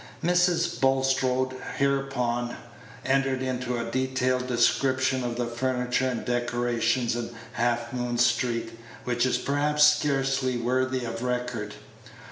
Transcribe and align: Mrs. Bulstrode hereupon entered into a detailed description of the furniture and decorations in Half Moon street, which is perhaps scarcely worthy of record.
Mrs. 0.23 0.81
Bulstrode 0.81 1.55
hereupon 1.77 2.57
entered 3.05 3.43
into 3.43 3.77
a 3.77 3.91
detailed 3.91 4.47
description 4.47 5.23
of 5.23 5.35
the 5.37 5.45
furniture 5.45 6.07
and 6.07 6.25
decorations 6.25 7.15
in 7.15 7.29
Half 7.53 7.93
Moon 7.93 8.17
street, 8.17 8.79
which 9.03 9.27
is 9.27 9.37
perhaps 9.37 9.85
scarcely 9.99 10.57
worthy 10.57 11.05
of 11.05 11.21
record. 11.21 11.75